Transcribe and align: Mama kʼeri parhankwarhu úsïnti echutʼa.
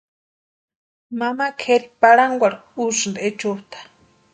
Mama 1.19 1.45
kʼeri 1.61 1.87
parhankwarhu 2.01 2.61
úsïnti 2.89 3.19
echutʼa. 3.27 3.79